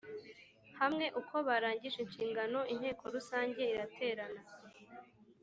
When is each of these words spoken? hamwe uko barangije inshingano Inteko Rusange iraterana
hamwe 0.79 1.05
uko 1.19 1.35
barangije 1.47 1.97
inshingano 2.05 2.59
Inteko 2.73 3.03
Rusange 3.15 3.61
iraterana 3.73 4.41